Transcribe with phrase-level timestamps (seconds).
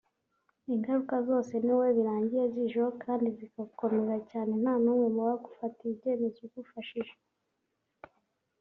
[0.73, 7.13] Ingaruka zose ni wowe birangira zijeho kandi zikagukomerera cyane nta n’umwe mu bagufatiye ibyemezo ugufashije